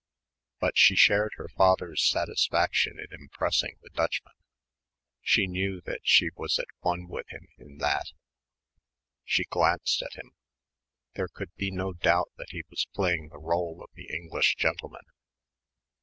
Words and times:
But 0.59 0.75
she 0.79 0.95
shared 0.95 1.33
her 1.35 1.47
father's 1.47 2.03
satisfaction 2.09 2.97
in 2.97 3.13
impressing 3.13 3.75
the 3.83 3.91
Dutchman. 3.91 4.33
She 5.21 5.45
knew 5.45 5.79
that 5.81 5.99
she 6.01 6.31
was 6.35 6.57
at 6.57 6.65
one 6.79 7.07
with 7.07 7.27
him 7.29 7.47
in 7.59 7.77
that. 7.77 8.07
She 9.23 9.43
glanced 9.43 10.01
at 10.01 10.13
him. 10.15 10.31
There 11.13 11.27
could 11.27 11.53
be 11.53 11.69
no 11.69 11.93
doubt 11.93 12.31
that 12.37 12.49
he 12.49 12.63
was 12.71 12.87
playing 12.95 13.29
the 13.29 13.37
rôle 13.37 13.83
of 13.83 13.91
the 13.93 14.09
English 14.11 14.55
gentleman. 14.55 15.05